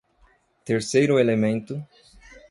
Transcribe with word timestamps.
Terceiro 0.65 1.19
elemento 1.19 1.75